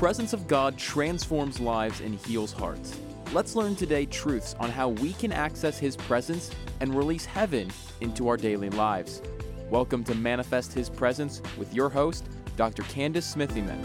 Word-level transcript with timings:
presence 0.00 0.32
of 0.32 0.48
God 0.48 0.78
transforms 0.78 1.60
lives 1.60 2.00
and 2.00 2.14
heals 2.14 2.52
hearts. 2.52 2.98
Let's 3.34 3.54
learn 3.54 3.76
today 3.76 4.06
truths 4.06 4.56
on 4.58 4.70
how 4.70 4.88
we 4.88 5.12
can 5.12 5.30
access 5.30 5.78
His 5.78 5.94
presence 5.94 6.50
and 6.80 6.94
release 6.94 7.26
heaven 7.26 7.70
into 8.00 8.26
our 8.26 8.38
daily 8.38 8.70
lives. 8.70 9.20
Welcome 9.68 10.02
to 10.04 10.14
Manifest 10.14 10.72
His 10.72 10.88
Presence 10.88 11.42
with 11.58 11.74
your 11.74 11.90
host, 11.90 12.24
Dr. 12.56 12.82
Candice 12.84 13.36
Smithyman. 13.36 13.84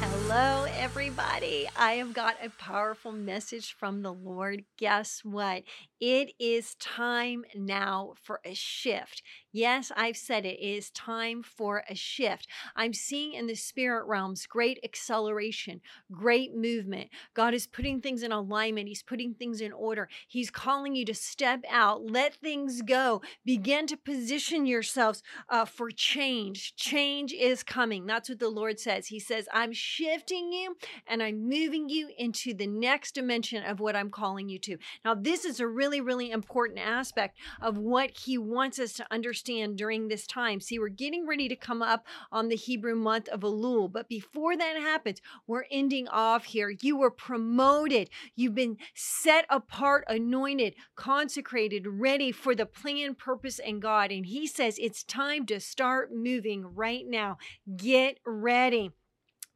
Hello, 0.00 0.66
everybody. 0.76 1.68
I 1.76 1.94
have 1.94 2.14
got 2.14 2.36
a 2.40 2.50
powerful 2.50 3.10
message 3.10 3.74
from 3.76 4.02
the 4.02 4.12
Lord. 4.12 4.64
Guess 4.78 5.22
what? 5.24 5.64
It 6.00 6.34
is 6.38 6.76
time 6.76 7.44
now 7.56 8.14
for 8.22 8.40
a 8.44 8.54
shift. 8.54 9.22
Yes, 9.52 9.90
I've 9.96 10.16
said 10.16 10.46
it. 10.46 10.60
It 10.60 10.76
is 10.76 10.90
time 10.90 11.42
for 11.42 11.82
a 11.88 11.94
shift. 11.96 12.46
I'm 12.76 12.92
seeing 12.92 13.32
in 13.32 13.48
the 13.48 13.56
spirit 13.56 14.06
realms 14.06 14.46
great 14.46 14.78
acceleration, 14.84 15.80
great 16.12 16.54
movement. 16.54 17.08
God 17.34 17.52
is 17.52 17.66
putting 17.66 18.00
things 18.00 18.22
in 18.22 18.30
alignment, 18.30 18.86
He's 18.86 19.02
putting 19.02 19.34
things 19.34 19.60
in 19.60 19.72
order. 19.72 20.08
He's 20.28 20.50
calling 20.50 20.94
you 20.94 21.04
to 21.04 21.14
step 21.14 21.64
out, 21.68 22.08
let 22.08 22.34
things 22.34 22.80
go, 22.82 23.22
begin 23.44 23.88
to 23.88 23.96
position 23.96 24.66
yourselves 24.66 25.20
uh, 25.48 25.64
for 25.64 25.90
change. 25.90 26.76
Change 26.76 27.32
is 27.32 27.64
coming. 27.64 28.06
That's 28.06 28.28
what 28.28 28.38
the 28.38 28.48
Lord 28.48 28.78
says. 28.78 29.08
He 29.08 29.18
says, 29.18 29.48
I'm 29.52 29.72
shifting 29.72 30.52
you 30.52 30.76
and 31.08 31.22
I'm 31.22 31.48
moving 31.48 31.88
you 31.88 32.10
into 32.16 32.54
the 32.54 32.68
next 32.68 33.16
dimension 33.16 33.64
of 33.64 33.80
what 33.80 33.96
I'm 33.96 34.10
calling 34.10 34.48
you 34.48 34.60
to. 34.60 34.76
Now, 35.04 35.14
this 35.14 35.44
is 35.44 35.58
a 35.58 35.66
really, 35.66 36.00
really 36.00 36.30
important 36.30 36.78
aspect 36.78 37.36
of 37.60 37.78
what 37.78 38.12
He 38.16 38.38
wants 38.38 38.78
us 38.78 38.92
to 38.94 39.06
understand 39.10 39.39
understand 39.40 39.78
during 39.78 40.08
this 40.08 40.26
time. 40.26 40.60
See, 40.60 40.78
we're 40.78 40.88
getting 40.88 41.26
ready 41.26 41.48
to 41.48 41.56
come 41.56 41.80
up 41.82 42.04
on 42.30 42.48
the 42.48 42.56
Hebrew 42.56 42.94
month 42.94 43.28
of 43.28 43.40
Elul, 43.40 43.90
but 43.90 44.08
before 44.08 44.56
that 44.56 44.76
happens, 44.76 45.20
we're 45.46 45.64
ending 45.70 46.08
off 46.08 46.44
here. 46.44 46.74
You 46.82 46.98
were 46.98 47.10
promoted, 47.10 48.10
you've 48.36 48.54
been 48.54 48.76
set 48.94 49.46
apart, 49.48 50.04
anointed, 50.08 50.74
consecrated, 50.94 51.86
ready 51.86 52.32
for 52.32 52.54
the 52.54 52.66
plan, 52.66 53.14
purpose, 53.14 53.58
and 53.58 53.80
God. 53.80 54.12
And 54.12 54.26
He 54.26 54.46
says 54.46 54.76
it's 54.78 55.04
time 55.04 55.46
to 55.46 55.58
start 55.58 56.10
moving 56.12 56.74
right 56.74 57.04
now. 57.06 57.38
Get 57.76 58.18
ready. 58.26 58.90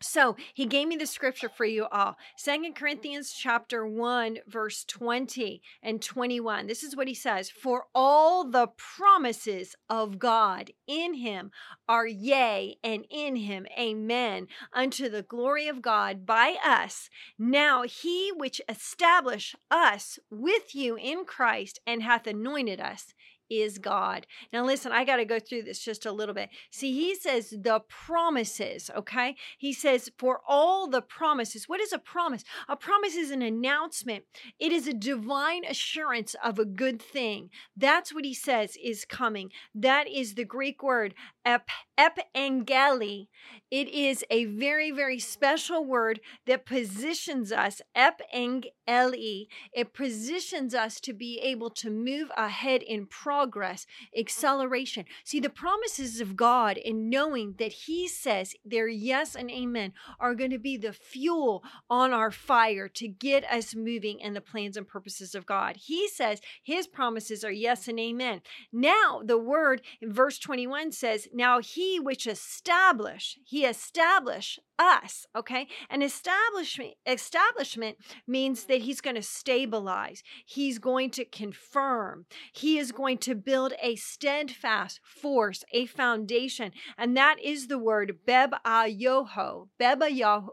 So 0.00 0.36
he 0.52 0.66
gave 0.66 0.88
me 0.88 0.96
the 0.96 1.06
scripture 1.06 1.48
for 1.48 1.64
you 1.64 1.86
all. 1.86 2.16
Second 2.36 2.74
Corinthians 2.74 3.32
chapter 3.32 3.86
1, 3.86 4.38
verse 4.46 4.84
20 4.84 5.62
and 5.82 6.02
21. 6.02 6.66
This 6.66 6.82
is 6.82 6.94
what 6.94 7.08
he 7.08 7.14
says 7.14 7.48
For 7.48 7.86
all 7.94 8.44
the 8.44 8.68
promises 8.76 9.74
of 9.88 10.18
God 10.18 10.70
in 10.86 11.14
him 11.14 11.50
are 11.88 12.06
yea, 12.06 12.76
and 12.84 13.06
in 13.08 13.36
him 13.36 13.66
amen, 13.78 14.48
unto 14.72 15.08
the 15.08 15.22
glory 15.22 15.68
of 15.68 15.80
God 15.80 16.26
by 16.26 16.56
us. 16.64 17.08
Now 17.38 17.82
he 17.82 18.30
which 18.36 18.60
established 18.68 19.56
us 19.70 20.18
with 20.30 20.74
you 20.74 20.96
in 20.96 21.24
Christ 21.24 21.80
and 21.86 22.02
hath 22.02 22.26
anointed 22.26 22.80
us 22.80 23.14
is 23.50 23.78
God. 23.78 24.26
Now, 24.52 24.64
listen, 24.64 24.92
I 24.92 25.04
got 25.04 25.16
to 25.16 25.24
go 25.24 25.38
through 25.38 25.62
this 25.62 25.78
just 25.78 26.06
a 26.06 26.12
little 26.12 26.34
bit. 26.34 26.50
See, 26.70 26.92
he 26.92 27.14
says 27.14 27.50
the 27.50 27.80
promises, 27.88 28.90
okay? 28.96 29.36
He 29.58 29.72
says, 29.72 30.10
for 30.18 30.40
all 30.46 30.88
the 30.88 31.02
promises. 31.02 31.68
What 31.68 31.80
is 31.80 31.92
a 31.92 31.98
promise? 31.98 32.44
A 32.68 32.76
promise 32.76 33.14
is 33.14 33.30
an 33.30 33.42
announcement, 33.42 34.24
it 34.58 34.72
is 34.72 34.86
a 34.86 34.94
divine 34.94 35.64
assurance 35.64 36.34
of 36.42 36.58
a 36.58 36.64
good 36.64 37.00
thing. 37.00 37.50
That's 37.76 38.14
what 38.14 38.24
he 38.24 38.34
says 38.34 38.76
is 38.82 39.04
coming. 39.04 39.50
That 39.74 40.08
is 40.08 40.34
the 40.34 40.44
Greek 40.44 40.82
word 40.82 41.14
ep, 41.44 41.68
epangeli. 41.98 43.28
It 43.70 43.88
is 43.88 44.24
a 44.30 44.46
very, 44.46 44.90
very 44.90 45.18
special 45.18 45.84
word 45.84 46.20
that 46.46 46.66
positions 46.66 47.52
us, 47.52 47.82
epangeli. 47.96 49.46
It 49.72 49.92
positions 49.92 50.74
us 50.74 51.00
to 51.00 51.12
be 51.12 51.38
able 51.42 51.70
to 51.70 51.90
move 51.90 52.30
ahead 52.36 52.82
in 52.82 53.06
progress 53.06 53.33
progress, 53.34 53.84
acceleration. 54.16 55.04
See, 55.24 55.40
the 55.40 55.50
promises 55.50 56.20
of 56.20 56.36
God 56.36 56.76
in 56.76 57.10
knowing 57.10 57.54
that 57.58 57.72
He 57.72 58.06
says 58.06 58.54
their 58.64 58.86
yes 58.86 59.34
and 59.34 59.50
amen 59.50 59.92
are 60.20 60.36
going 60.36 60.52
to 60.52 60.58
be 60.58 60.76
the 60.76 60.92
fuel 60.92 61.64
on 61.90 62.12
our 62.12 62.30
fire 62.30 62.86
to 62.88 63.08
get 63.08 63.44
us 63.50 63.74
moving 63.74 64.20
in 64.20 64.34
the 64.34 64.40
plans 64.40 64.76
and 64.76 64.86
purposes 64.86 65.34
of 65.34 65.46
God. 65.46 65.76
He 65.76 66.06
says 66.08 66.40
His 66.62 66.86
promises 66.86 67.42
are 67.42 67.50
yes 67.50 67.88
and 67.88 67.98
amen. 67.98 68.40
Now, 68.72 69.20
the 69.24 69.38
word 69.38 69.82
in 70.00 70.12
verse 70.12 70.38
21 70.38 70.92
says, 70.92 71.26
Now 71.32 71.58
He 71.60 71.98
which 71.98 72.28
establish, 72.28 73.36
He 73.44 73.64
establish 73.64 74.60
us 74.78 75.26
okay 75.36 75.68
and 75.88 76.02
establishment 76.02 76.94
establishment 77.06 77.96
means 78.26 78.64
that 78.64 78.80
he's 78.80 79.00
going 79.00 79.14
to 79.14 79.22
stabilize 79.22 80.22
he's 80.44 80.78
going 80.78 81.10
to 81.10 81.24
confirm 81.24 82.26
he 82.52 82.78
is 82.78 82.90
going 82.90 83.16
to 83.24 83.34
build 83.34 83.74
a 83.82 83.96
steadfast 83.96 85.00
force 85.02 85.64
a 85.72 85.86
foundation 85.86 86.72
and 86.96 87.16
that 87.16 87.36
is 87.42 87.66
the 87.66 87.78
word 87.78 88.18
beba 88.26 88.58
yoho 88.88 89.68
beba 89.80 90.08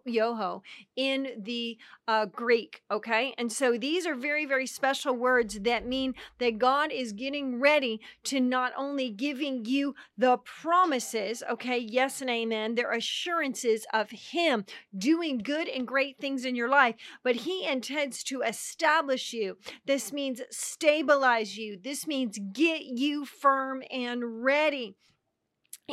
yoho 0.06 0.64
in 0.96 1.28
the 1.38 1.78
uh, 2.08 2.26
greek 2.26 2.82
okay 2.90 3.34
and 3.38 3.52
so 3.52 3.78
these 3.78 4.06
are 4.06 4.16
very 4.16 4.46
very 4.46 4.68
special 4.68 5.16
words 5.16 5.60
that 5.62 5.86
mean 5.86 6.14
that 6.40 6.58
god 6.58 6.92
is 6.92 7.14
getting 7.14 7.60
ready 7.60 8.00
to 8.24 8.40
not 8.40 8.72
only 8.78 9.10
giving 9.10 9.66
you 9.66 9.94
the 10.18 10.38
promises 10.38 11.44
okay 11.50 11.78
yes 11.78 12.22
and 12.22 12.30
amen 12.30 12.76
their 12.76 12.92
assurances 12.92 13.86
of 13.94 14.10
him 14.12 14.66
doing 14.98 15.38
good 15.38 15.68
and 15.68 15.88
great 15.88 16.18
things 16.18 16.46
in 16.46 16.56
your 16.56 16.70
life, 16.70 16.96
but 17.24 17.36
He 17.36 17.68
intends 17.68 18.24
to 18.24 18.42
establish 18.42 19.34
you. 19.34 19.58
This 19.86 20.14
means 20.14 20.42
stabilize 20.50 21.58
you. 21.58 21.78
This 21.82 22.08
means 22.08 22.40
get 22.62 22.84
you 22.86 23.26
firm 23.26 23.82
and 23.92 24.44
ready 24.44 24.96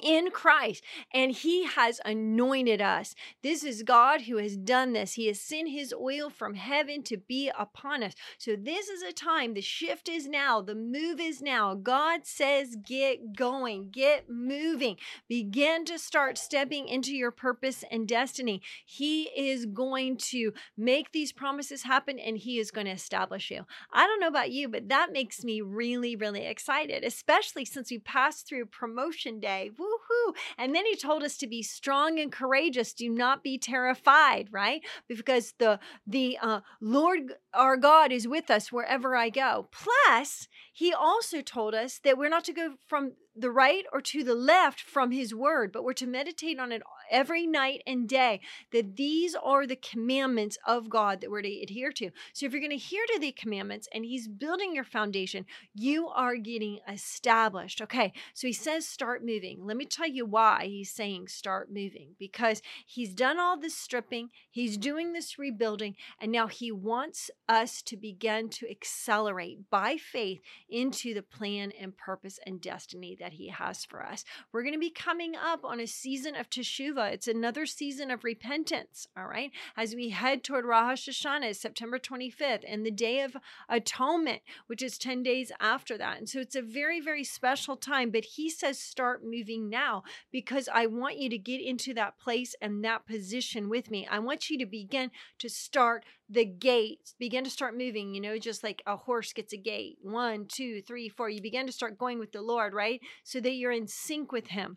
in 0.03 0.31
Christ, 0.31 0.85
and 1.13 1.33
He 1.33 1.65
has 1.65 2.01
anointed 2.05 2.81
us. 2.81 3.15
This 3.43 3.65
is 3.65 3.83
God 3.83 4.23
who 4.23 4.37
has 4.39 4.57
done 4.57 4.93
this. 4.93 5.15
He 5.15 5.27
has 5.27 5.41
sent 5.41 5.71
His 5.71 5.93
oil 5.93 6.31
from 6.31 6.55
heaven 6.55 7.03
to 7.05 7.17
be 7.17 7.51
upon 7.59 8.03
us. 8.03 8.15
So, 8.39 8.57
this 8.57 8.89
is 8.89 9.03
a 9.03 9.13
time, 9.13 9.55
the 9.55 9.61
shift 9.61 10.09
is 10.09 10.27
now, 10.29 10.61
the 10.61 10.75
move 10.75 11.21
is 11.21 11.43
now. 11.43 11.75
God 11.75 12.21
says, 12.25 12.77
Get 12.87 13.37
going, 13.37 13.91
get 13.91 14.29
moving, 14.29 14.97
begin 15.29 15.85
to 15.87 15.99
start 15.99 16.39
stepping 16.39 16.89
into 16.89 17.15
your 17.15 17.31
purpose 17.31 17.85
and 17.91 18.07
destiny. 18.07 18.63
He 18.85 19.25
is 19.37 19.67
going 19.67 20.17
to 20.29 20.53
make 20.77 21.13
these 21.13 21.33
promises 21.33 21.83
happen 21.83 22.19
and 22.19 22.39
He 22.39 22.59
is 22.59 22.71
going 22.71 22.87
to 22.87 22.93
establish 22.93 23.51
you. 23.51 23.65
I 23.93 24.07
don't 24.07 24.21
know 24.21 24.29
about 24.29 24.51
you, 24.51 24.69
but 24.69 24.89
that 24.89 25.13
makes 25.13 25.45
me 25.45 25.61
really, 25.61 26.17
really 26.17 26.47
excited, 26.47 27.05
especially 27.05 27.65
since 27.65 27.91
we 27.91 27.99
passed 27.99 28.47
through 28.47 28.67
promotion 28.67 29.41
day. 29.41 29.71
Woo 29.79 29.88
woohoo. 29.89 30.35
And 30.57 30.75
then 30.75 30.87
he 30.87 30.97
told 30.97 31.23
us 31.23 31.37
to 31.39 31.47
be 31.47 31.63
strong 31.63 32.19
and 32.19 32.31
courageous. 32.31 32.93
Do 32.93 33.09
not 33.09 33.43
be 33.43 33.59
terrified, 33.59 34.49
right? 34.51 34.83
Because 35.09 35.55
the 35.59 35.81
the 36.07 36.39
uh, 36.41 36.61
Lord 36.81 37.35
our 37.55 37.77
God 37.77 38.13
is 38.13 38.29
with 38.29 38.51
us 38.51 38.71
wherever 38.71 39.17
I 39.17 39.31
go. 39.31 39.69
Plus, 39.73 40.49
he 40.73 40.93
also 40.93 41.41
told 41.41 41.75
us 41.75 42.01
that 42.05 42.19
we're 42.19 42.29
not 42.29 42.45
to 42.45 42.53
go 42.53 42.75
from 42.87 43.13
the 43.35 43.51
right 43.51 43.85
or 43.93 44.01
to 44.01 44.25
the 44.25 44.35
left 44.35 44.81
from 44.81 45.13
his 45.13 45.35
word, 45.35 45.73
but 45.73 45.85
we're 45.85 45.93
to 45.95 46.07
meditate 46.07 46.59
on 46.59 46.73
it 46.73 46.83
every 47.11 47.47
night 47.47 47.83
and 47.87 48.09
day. 48.09 48.41
That 48.73 48.97
these 48.97 49.35
are 49.35 49.67
the 49.67 49.77
commandments 49.77 50.59
of 50.67 50.89
God 50.89 51.21
that 51.21 51.31
we're 51.31 51.43
to 51.43 51.63
adhere 51.63 51.93
to. 51.93 52.11
So 52.33 52.47
if 52.47 52.53
you're 52.53 52.61
going 52.61 52.71
to 52.71 52.77
adhere 52.77 53.05
to 53.15 53.21
the 53.21 53.33
commandments 53.33 53.89
and 53.93 54.05
he's 54.05 54.29
building 54.29 54.75
your 54.75 54.85
foundation, 54.85 55.47
you 55.75 56.09
are 56.09 56.37
getting 56.37 56.79
established. 56.89 57.81
Okay, 57.83 58.13
so 58.35 58.47
he 58.47 58.53
says 58.53 58.87
start 58.87 59.25
moving. 59.25 59.67
Let 59.67 59.77
me 59.77 59.85
tell 59.85 60.09
you 60.09 60.27
why 60.27 60.67
he's 60.67 60.91
saying 60.91 61.29
start 61.29 61.69
moving 61.69 62.15
because 62.19 62.63
he's 62.87 63.15
done 63.15 63.39
all 63.39 63.59
this 63.59 63.77
stripping, 63.77 64.31
he's 64.51 64.77
doing 64.77 65.13
this 65.13 65.39
rebuilding, 65.39 65.97
and 66.21 66.33
now 66.33 66.47
he 66.47 66.71
wants 66.73 67.31
us 67.49 67.83
to 67.83 67.97
begin 67.97 68.49
to 68.49 68.71
accelerate 68.71 69.71
by 69.71 69.97
faith 69.97 70.41
into 70.69 71.15
the 71.15 71.23
plan 71.23 71.73
and 71.81 71.97
purpose 71.97 72.39
and 72.47 72.61
destiny 72.61 73.17
that 73.19 73.35
he 73.35 73.49
has 73.49 73.85
for 73.85 74.05
us. 74.05 74.25
We're 74.53 74.63
going 74.63 74.75
to 74.75 74.79
be 74.79 74.91
coming 74.91 75.35
up 75.37 75.65
on 75.65 75.81
a 75.81 75.87
season 75.87 76.37
of 76.37 76.51
Teshuvah 76.51 76.98
It's 77.05 77.29
another 77.29 77.67
season 77.67 78.11
of 78.11 78.25
repentance, 78.25 79.07
all 79.17 79.27
right? 79.27 79.51
As 79.77 79.95
we 79.95 80.11
head 80.11 80.43
toward 80.43 80.65
Rosh 80.65 81.09
Hashanah, 81.09 81.57
September 81.57 81.99
25th, 81.99 82.65
and 82.67 82.85
the 82.85 82.91
Day 82.91 83.21
of 83.21 83.37
Atonement, 83.69 84.43
which 84.67 84.83
is 84.83 84.99
10 84.99 85.23
days 85.23 85.53
after 85.61 85.97
that. 85.99 86.19
And 86.19 86.29
so 86.29 86.41
it's 86.41 86.57
a 86.57 86.63
very, 86.63 87.01
very 87.01 87.25
special 87.25 87.77
time. 87.77 88.11
But 88.11 88.25
he 88.25 88.51
says, 88.51 88.79
start 88.79 89.23
moving 89.25 89.69
now 89.69 90.03
because 90.33 90.69
I 90.73 90.87
want 90.87 91.19
you 91.19 91.29
to 91.31 91.39
get 91.39 91.61
into 91.61 91.95
that 91.95 92.19
place 92.19 92.55
and 92.61 92.85
that 92.85 93.07
position 93.07 93.69
with 93.69 93.91
me. 93.91 94.07
I 94.11 94.19
want 94.19 94.51
you 94.51 94.59
to 94.59 94.67
begin 94.67 95.11
to 95.39 95.49
start 95.49 96.05
the 96.31 96.45
gates 96.45 97.15
begin 97.19 97.43
to 97.43 97.49
start 97.51 97.77
moving 97.77 98.15
you 98.15 98.21
know 98.21 98.37
just 98.37 98.63
like 98.63 98.83
a 98.87 98.97
horse 98.97 99.33
gets 99.33 99.55
a 99.55 99.57
gate 99.57 99.97
one 100.03 100.45
two 100.47 100.83
three 100.83 101.09
four 101.09 101.31
you 101.31 101.41
begin 101.41 101.67
to 101.67 101.73
start 101.73 101.97
going 101.97 102.19
with 102.19 102.33
the 102.33 102.43
lord 102.43 102.75
right 102.75 103.01
so 103.25 103.41
that 103.41 103.53
you're 103.53 103.73
in 103.73 103.87
sync 103.87 104.31
with 104.31 104.49
him 104.49 104.77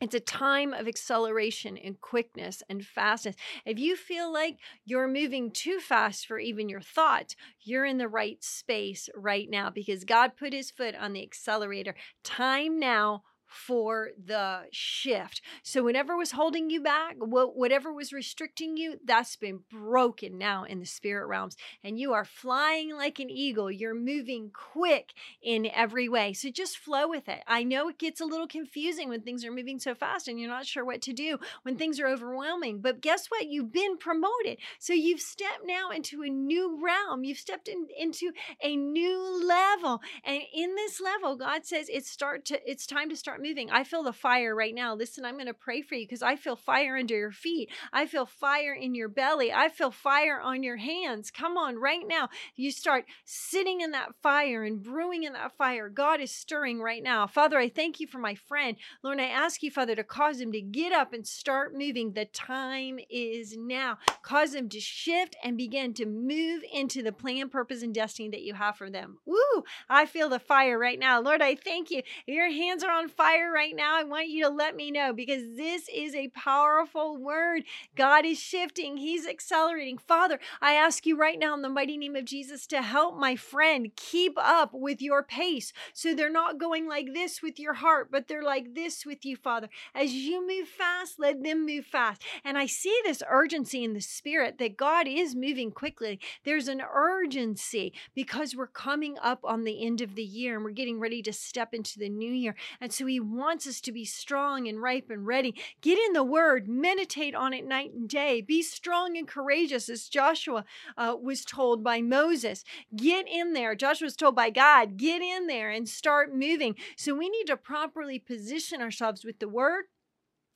it's 0.00 0.14
a 0.14 0.20
time 0.20 0.72
of 0.74 0.88
acceleration 0.88 1.78
and 1.78 2.00
quickness 2.00 2.62
and 2.68 2.84
fastness. 2.84 3.36
If 3.64 3.78
you 3.78 3.96
feel 3.96 4.32
like 4.32 4.58
you're 4.84 5.08
moving 5.08 5.50
too 5.50 5.78
fast 5.80 6.26
for 6.26 6.38
even 6.38 6.68
your 6.68 6.80
thought, 6.80 7.34
you're 7.60 7.84
in 7.84 7.98
the 7.98 8.08
right 8.08 8.42
space 8.42 9.08
right 9.14 9.48
now 9.48 9.70
because 9.70 10.04
God 10.04 10.36
put 10.36 10.52
his 10.52 10.70
foot 10.70 10.94
on 10.94 11.12
the 11.12 11.22
accelerator. 11.22 11.94
Time 12.22 12.78
now 12.78 13.22
for 13.54 14.10
the 14.22 14.62
shift. 14.70 15.40
So, 15.62 15.82
whatever 15.82 16.16
was 16.16 16.32
holding 16.32 16.70
you 16.70 16.82
back, 16.82 17.16
whatever 17.18 17.92
was 17.92 18.12
restricting 18.12 18.76
you, 18.76 18.98
that's 19.04 19.36
been 19.36 19.60
broken 19.70 20.38
now 20.38 20.64
in 20.64 20.80
the 20.80 20.86
spirit 20.86 21.26
realms. 21.26 21.56
And 21.82 21.98
you 21.98 22.12
are 22.12 22.24
flying 22.24 22.94
like 22.94 23.20
an 23.20 23.30
eagle. 23.30 23.70
You're 23.70 23.94
moving 23.94 24.50
quick 24.52 25.12
in 25.42 25.66
every 25.72 26.08
way. 26.08 26.32
So, 26.32 26.50
just 26.50 26.78
flow 26.78 27.08
with 27.08 27.28
it. 27.28 27.42
I 27.46 27.62
know 27.62 27.88
it 27.88 27.98
gets 27.98 28.20
a 28.20 28.26
little 28.26 28.48
confusing 28.48 29.08
when 29.08 29.22
things 29.22 29.44
are 29.44 29.52
moving 29.52 29.78
so 29.78 29.94
fast 29.94 30.28
and 30.28 30.38
you're 30.38 30.50
not 30.50 30.66
sure 30.66 30.84
what 30.84 31.02
to 31.02 31.12
do, 31.12 31.38
when 31.62 31.76
things 31.76 32.00
are 32.00 32.08
overwhelming. 32.08 32.80
But 32.80 33.00
guess 33.00 33.26
what? 33.28 33.46
You've 33.46 33.72
been 33.72 33.98
promoted. 33.98 34.58
So, 34.78 34.92
you've 34.92 35.20
stepped 35.20 35.64
now 35.64 35.90
into 35.90 36.22
a 36.22 36.28
new 36.28 36.80
realm. 36.84 37.24
You've 37.24 37.38
stepped 37.38 37.68
in, 37.68 37.86
into 37.96 38.32
a 38.62 38.76
new 38.76 39.46
level. 39.46 40.00
And 40.24 40.42
in 40.52 40.74
this 40.74 41.00
level, 41.00 41.36
God 41.36 41.64
says 41.64 41.86
it's 41.88 42.10
start 42.10 42.44
to 42.46 42.60
it's 42.68 42.86
time 42.86 43.08
to 43.10 43.16
start 43.16 43.40
moving. 43.44 43.70
I 43.70 43.84
feel 43.84 44.02
the 44.02 44.12
fire 44.12 44.54
right 44.54 44.74
now. 44.74 44.94
Listen, 44.94 45.24
I'm 45.24 45.34
going 45.34 45.46
to 45.46 45.54
pray 45.54 45.82
for 45.82 45.94
you 45.94 46.06
because 46.06 46.22
I 46.22 46.34
feel 46.36 46.56
fire 46.56 46.96
under 46.96 47.16
your 47.16 47.30
feet. 47.30 47.70
I 47.92 48.06
feel 48.06 48.26
fire 48.26 48.72
in 48.72 48.94
your 48.94 49.08
belly. 49.08 49.52
I 49.52 49.68
feel 49.68 49.90
fire 49.90 50.40
on 50.40 50.62
your 50.62 50.78
hands. 50.78 51.30
Come 51.30 51.56
on, 51.56 51.76
right 51.76 52.06
now. 52.06 52.30
You 52.56 52.70
start 52.70 53.04
sitting 53.24 53.82
in 53.82 53.90
that 53.90 54.14
fire 54.22 54.64
and 54.64 54.82
brewing 54.82 55.24
in 55.24 55.34
that 55.34 55.56
fire. 55.56 55.90
God 55.90 56.20
is 56.20 56.30
stirring 56.30 56.80
right 56.80 57.02
now. 57.02 57.26
Father, 57.26 57.58
I 57.58 57.68
thank 57.68 58.00
you 58.00 58.06
for 58.06 58.18
my 58.18 58.34
friend. 58.34 58.76
Lord, 59.02 59.20
I 59.20 59.26
ask 59.26 59.62
you, 59.62 59.70
Father, 59.70 59.94
to 59.94 60.04
cause 60.04 60.40
him 60.40 60.50
to 60.52 60.62
get 60.62 60.92
up 60.92 61.12
and 61.12 61.26
start 61.26 61.74
moving. 61.74 62.12
The 62.12 62.24
time 62.24 62.98
is 63.10 63.56
now. 63.56 63.98
Cause 64.22 64.54
him 64.54 64.70
to 64.70 64.80
shift 64.80 65.36
and 65.44 65.58
begin 65.58 65.92
to 65.94 66.06
move 66.06 66.62
into 66.72 67.02
the 67.02 67.12
plan, 67.12 67.50
purpose, 67.50 67.82
and 67.82 67.94
destiny 67.94 68.30
that 68.30 68.42
you 68.42 68.54
have 68.54 68.76
for 68.76 68.88
them. 68.88 69.18
Woo! 69.26 69.64
I 69.90 70.06
feel 70.06 70.30
the 70.30 70.38
fire 70.38 70.78
right 70.78 70.98
now. 70.98 71.20
Lord, 71.20 71.42
I 71.42 71.54
thank 71.54 71.90
you. 71.90 72.02
Your 72.26 72.50
hands 72.50 72.82
are 72.82 72.90
on 72.90 73.08
fire 73.08 73.33
fire 73.34 73.52
right 73.52 73.74
now, 73.74 73.98
I 73.98 74.04
want 74.04 74.28
you 74.28 74.44
to 74.44 74.48
let 74.48 74.76
me 74.76 74.90
know 74.90 75.12
because 75.12 75.42
this 75.56 75.88
is 75.92 76.14
a 76.14 76.28
powerful 76.28 77.16
word. 77.16 77.64
God 77.96 78.24
is 78.24 78.38
shifting, 78.38 78.96
He's 78.96 79.26
accelerating. 79.26 79.98
Father, 79.98 80.38
I 80.60 80.74
ask 80.74 81.04
you 81.04 81.16
right 81.16 81.38
now 81.38 81.54
in 81.54 81.62
the 81.62 81.68
mighty 81.68 81.96
name 81.96 82.14
of 82.16 82.24
Jesus 82.24 82.66
to 82.68 82.82
help 82.82 83.16
my 83.16 83.34
friend 83.34 83.90
keep 83.96 84.34
up 84.36 84.70
with 84.72 85.02
your 85.02 85.22
pace 85.22 85.72
so 85.92 86.14
they're 86.14 86.30
not 86.30 86.58
going 86.58 86.86
like 86.86 87.12
this 87.12 87.42
with 87.42 87.58
your 87.58 87.74
heart, 87.74 88.08
but 88.10 88.28
they're 88.28 88.42
like 88.42 88.74
this 88.74 89.04
with 89.04 89.24
you, 89.24 89.36
Father. 89.36 89.68
As 89.94 90.12
you 90.12 90.46
move 90.46 90.68
fast, 90.68 91.18
let 91.18 91.42
them 91.42 91.66
move 91.66 91.86
fast. 91.86 92.22
And 92.44 92.56
I 92.56 92.66
see 92.66 92.96
this 93.04 93.22
urgency 93.28 93.82
in 93.82 93.94
the 93.94 94.00
spirit 94.00 94.58
that 94.58 94.76
God 94.76 95.08
is 95.08 95.34
moving 95.34 95.72
quickly. 95.72 96.20
There's 96.44 96.68
an 96.68 96.82
urgency 96.82 97.92
because 98.14 98.54
we're 98.54 98.66
coming 98.66 99.16
up 99.20 99.40
on 99.44 99.64
the 99.64 99.84
end 99.84 100.00
of 100.00 100.14
the 100.14 100.22
year 100.22 100.54
and 100.54 100.64
we're 100.64 100.70
getting 100.70 101.00
ready 101.00 101.22
to 101.22 101.32
step 101.32 101.74
into 101.74 101.98
the 101.98 102.08
new 102.08 102.32
year. 102.32 102.54
And 102.80 102.92
so 102.92 103.08
He 103.14 103.20
wants 103.20 103.64
us 103.68 103.80
to 103.82 103.92
be 103.92 104.04
strong 104.04 104.66
and 104.66 104.82
ripe 104.82 105.08
and 105.08 105.24
ready. 105.24 105.54
Get 105.80 106.00
in 106.00 106.14
the 106.14 106.24
word, 106.24 106.66
meditate 106.66 107.32
on 107.32 107.52
it 107.52 107.64
night 107.64 107.92
and 107.92 108.08
day. 108.08 108.40
Be 108.40 108.60
strong 108.60 109.16
and 109.16 109.28
courageous, 109.28 109.88
as 109.88 110.08
Joshua 110.08 110.64
uh, 110.96 111.14
was 111.22 111.44
told 111.44 111.84
by 111.84 112.02
Moses. 112.02 112.64
Get 112.96 113.28
in 113.28 113.52
there. 113.52 113.76
Joshua 113.76 114.06
was 114.06 114.16
told 114.16 114.34
by 114.34 114.50
God, 114.50 114.96
get 114.96 115.22
in 115.22 115.46
there 115.46 115.70
and 115.70 115.88
start 115.88 116.34
moving. 116.34 116.74
So 116.96 117.14
we 117.14 117.28
need 117.28 117.46
to 117.46 117.56
properly 117.56 118.18
position 118.18 118.80
ourselves 118.80 119.24
with 119.24 119.38
the 119.38 119.48
word 119.48 119.84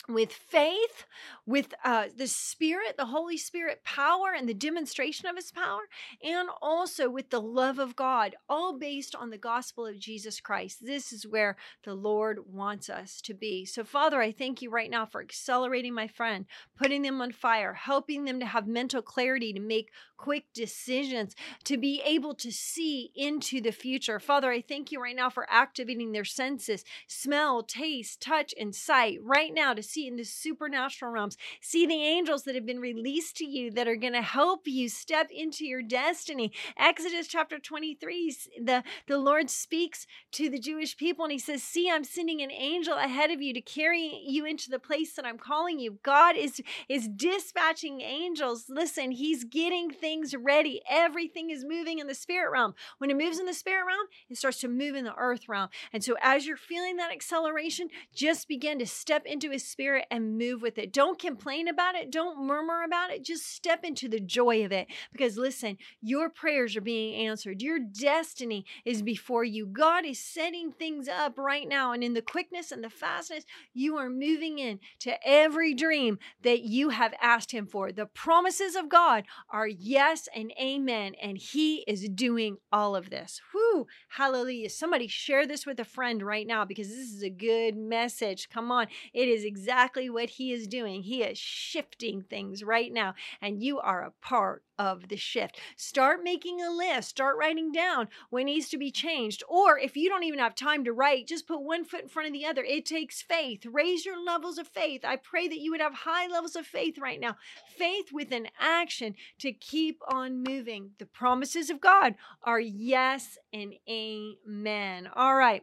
with 0.08 0.32
faith, 0.32 1.04
with 1.44 1.74
uh, 1.84 2.06
the 2.16 2.26
Spirit, 2.26 2.96
the 2.96 3.06
Holy 3.06 3.36
Spirit 3.36 3.84
power 3.84 4.32
and 4.36 4.48
the 4.48 4.54
demonstration 4.54 5.28
of 5.28 5.36
His 5.36 5.52
power, 5.52 5.82
and 6.22 6.48
also 6.62 7.10
with 7.10 7.28
the 7.30 7.40
love 7.40 7.78
of 7.78 7.94
God, 7.94 8.34
all 8.48 8.78
based 8.78 9.14
on 9.14 9.30
the 9.30 9.38
gospel 9.38 9.86
of 9.86 9.98
Jesus 9.98 10.40
Christ. 10.40 10.84
This 10.84 11.12
is 11.12 11.26
where 11.26 11.56
the 11.84 11.94
Lord 11.94 12.40
wants 12.50 12.88
us 12.88 13.20
to 13.22 13.34
be. 13.34 13.66
So, 13.66 13.84
Father, 13.84 14.22
I 14.22 14.32
thank 14.32 14.62
you 14.62 14.70
right 14.70 14.90
now 14.90 15.04
for 15.04 15.20
accelerating 15.20 15.94
my 15.94 16.08
friend, 16.08 16.46
putting 16.78 17.02
them 17.02 17.20
on 17.20 17.32
fire, 17.32 17.74
helping 17.74 18.24
them 18.24 18.40
to 18.40 18.46
have 18.46 18.66
mental 18.66 19.02
clarity 19.02 19.52
to 19.52 19.60
make 19.60 19.90
quick 20.16 20.44
decisions, 20.52 21.34
to 21.64 21.76
be 21.76 22.02
able 22.04 22.34
to 22.34 22.50
see 22.50 23.10
into 23.14 23.60
the 23.60 23.72
future. 23.72 24.18
Father, 24.18 24.50
I 24.50 24.60
thank 24.60 24.90
you 24.90 25.00
right 25.00 25.14
now 25.14 25.30
for 25.30 25.46
activating 25.50 26.12
their 26.12 26.24
senses 26.24 26.84
smell, 27.06 27.62
taste, 27.62 28.20
touch, 28.20 28.54
and 28.58 28.74
sight 28.74 29.18
right 29.22 29.52
now 29.52 29.74
to 29.74 29.82
see 29.82 29.97
in 30.06 30.16
the 30.16 30.24
supernatural 30.24 31.10
realms. 31.10 31.36
See 31.60 31.86
the 31.86 32.02
angels 32.02 32.44
that 32.44 32.54
have 32.54 32.66
been 32.66 32.80
released 32.80 33.36
to 33.38 33.44
you 33.44 33.70
that 33.72 33.88
are 33.88 33.96
going 33.96 34.12
to 34.12 34.22
help 34.22 34.66
you 34.66 34.88
step 34.88 35.30
into 35.30 35.64
your 35.64 35.82
destiny. 35.82 36.52
Exodus 36.76 37.26
chapter 37.26 37.58
23, 37.58 38.36
the, 38.62 38.82
the 39.06 39.18
Lord 39.18 39.50
speaks 39.50 40.06
to 40.32 40.48
the 40.48 40.58
Jewish 40.58 40.96
people 40.96 41.24
and 41.24 41.32
he 41.32 41.38
says, 41.38 41.62
See, 41.62 41.90
I'm 41.90 42.04
sending 42.04 42.42
an 42.42 42.50
angel 42.50 42.94
ahead 42.94 43.30
of 43.30 43.40
you 43.40 43.52
to 43.54 43.60
carry 43.60 44.22
you 44.26 44.44
into 44.44 44.70
the 44.70 44.78
place 44.78 45.14
that 45.14 45.26
I'm 45.26 45.38
calling 45.38 45.78
you. 45.78 45.98
God 46.02 46.36
is, 46.36 46.60
is 46.88 47.08
dispatching 47.08 48.00
angels. 48.00 48.66
Listen, 48.68 49.12
he's 49.12 49.44
getting 49.44 49.90
things 49.90 50.34
ready. 50.34 50.82
Everything 50.88 51.50
is 51.50 51.64
moving 51.64 51.98
in 51.98 52.06
the 52.06 52.14
spirit 52.14 52.50
realm. 52.52 52.74
When 52.98 53.10
it 53.10 53.16
moves 53.16 53.38
in 53.38 53.46
the 53.46 53.54
spirit 53.54 53.86
realm, 53.86 54.06
it 54.28 54.36
starts 54.36 54.60
to 54.60 54.68
move 54.68 54.94
in 54.94 55.04
the 55.04 55.14
earth 55.16 55.48
realm. 55.48 55.68
And 55.92 56.04
so 56.04 56.16
as 56.22 56.46
you're 56.46 56.56
feeling 56.56 56.96
that 56.96 57.12
acceleration, 57.12 57.88
just 58.14 58.48
begin 58.48 58.78
to 58.78 58.86
step 58.86 59.24
into 59.24 59.50
his 59.50 59.64
spirit 59.64 59.87
and 60.10 60.38
move 60.38 60.62
with 60.62 60.78
it. 60.78 60.92
Don't 60.92 61.18
complain 61.18 61.68
about 61.68 61.94
it. 61.94 62.10
Don't 62.10 62.46
murmur 62.46 62.82
about 62.84 63.10
it. 63.10 63.24
Just 63.24 63.46
step 63.54 63.84
into 63.84 64.08
the 64.08 64.20
joy 64.20 64.64
of 64.64 64.72
it. 64.72 64.86
Because 65.12 65.36
listen, 65.36 65.78
your 66.00 66.30
prayers 66.30 66.76
are 66.76 66.80
being 66.80 67.26
answered. 67.26 67.62
Your 67.62 67.78
destiny 67.78 68.64
is 68.84 69.02
before 69.02 69.44
you. 69.44 69.66
God 69.66 70.04
is 70.04 70.18
setting 70.18 70.72
things 70.72 71.08
up 71.08 71.38
right 71.38 71.68
now. 71.68 71.92
And 71.92 72.04
in 72.04 72.14
the 72.14 72.22
quickness 72.22 72.72
and 72.72 72.82
the 72.82 72.90
fastness, 72.90 73.44
you 73.74 73.96
are 73.96 74.10
moving 74.10 74.58
in 74.58 74.80
to 75.00 75.16
every 75.26 75.74
dream 75.74 76.18
that 76.42 76.62
you 76.62 76.90
have 76.90 77.14
asked 77.20 77.52
Him 77.52 77.66
for. 77.66 77.92
The 77.92 78.06
promises 78.06 78.76
of 78.76 78.88
God 78.88 79.24
are 79.50 79.68
yes 79.68 80.28
and 80.34 80.52
amen. 80.60 81.14
And 81.22 81.38
He 81.38 81.84
is 81.86 82.08
doing 82.08 82.58
all 82.72 82.94
of 82.94 83.10
this. 83.10 83.40
Whoo, 83.54 83.86
hallelujah. 84.08 84.70
Somebody 84.70 85.08
share 85.08 85.46
this 85.46 85.66
with 85.66 85.80
a 85.80 85.84
friend 85.84 86.22
right 86.22 86.46
now 86.46 86.64
because 86.64 86.88
this 86.88 87.12
is 87.12 87.22
a 87.22 87.30
good 87.30 87.76
message. 87.76 88.48
Come 88.48 88.70
on. 88.70 88.86
It 89.12 89.28
is 89.28 89.44
exactly 89.44 89.77
exactly 89.78 90.10
what 90.10 90.30
he 90.30 90.52
is 90.52 90.66
doing. 90.66 91.04
He 91.04 91.22
is 91.22 91.38
shifting 91.38 92.22
things 92.22 92.64
right 92.64 92.92
now, 92.92 93.14
and 93.40 93.62
you 93.62 93.78
are 93.78 94.02
a 94.02 94.12
part 94.20 94.64
of 94.76 95.08
the 95.08 95.16
shift. 95.16 95.60
Start 95.76 96.24
making 96.24 96.60
a 96.60 96.68
list, 96.68 97.10
start 97.10 97.36
writing 97.38 97.70
down 97.70 98.08
what 98.30 98.44
needs 98.44 98.68
to 98.70 98.76
be 98.76 98.90
changed. 98.90 99.44
Or 99.48 99.78
if 99.78 99.96
you 99.96 100.08
don't 100.08 100.24
even 100.24 100.40
have 100.40 100.56
time 100.56 100.82
to 100.84 100.92
write, 100.92 101.28
just 101.28 101.46
put 101.46 101.62
one 101.62 101.84
foot 101.84 102.02
in 102.02 102.08
front 102.08 102.26
of 102.26 102.32
the 102.32 102.44
other. 102.44 102.64
It 102.64 102.86
takes 102.86 103.22
faith. 103.22 103.64
Raise 103.66 104.04
your 104.04 104.20
levels 104.20 104.58
of 104.58 104.66
faith. 104.66 105.04
I 105.04 105.14
pray 105.14 105.46
that 105.46 105.60
you 105.60 105.70
would 105.70 105.80
have 105.80 105.94
high 105.94 106.26
levels 106.26 106.56
of 106.56 106.66
faith 106.66 106.98
right 106.98 107.20
now. 107.20 107.36
Faith 107.76 108.06
with 108.12 108.32
an 108.32 108.48
action 108.58 109.14
to 109.38 109.52
keep 109.52 110.00
on 110.08 110.42
moving. 110.42 110.90
The 110.98 111.06
promises 111.06 111.70
of 111.70 111.80
God 111.80 112.16
are 112.42 112.60
yes 112.60 113.38
and 113.52 113.74
amen. 113.88 115.08
All 115.14 115.36
right. 115.36 115.62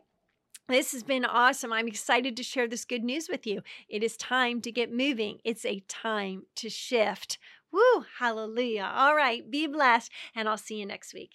This 0.67 0.93
has 0.93 1.03
been 1.03 1.25
awesome. 1.25 1.71
I'm 1.71 1.87
excited 1.87 2.35
to 2.37 2.43
share 2.43 2.67
this 2.67 2.85
good 2.85 3.03
news 3.03 3.29
with 3.29 3.45
you. 3.45 3.61
It 3.87 4.01
is 4.01 4.17
time 4.17 4.61
to 4.61 4.71
get 4.71 4.91
moving. 4.91 5.37
It's 5.43 5.63
a 5.63 5.81
time 5.87 6.47
to 6.55 6.71
shift. 6.71 7.37
Woo, 7.71 8.05
hallelujah. 8.17 8.91
All 8.95 9.15
right, 9.15 9.47
be 9.51 9.67
blessed, 9.67 10.11
and 10.33 10.49
I'll 10.49 10.57
see 10.57 10.79
you 10.79 10.87
next 10.87 11.13
week. 11.13 11.33